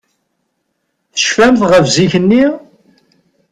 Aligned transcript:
Tecfamt 1.13 1.61
ɣef 1.69 1.85
zik-nni? 1.95 2.45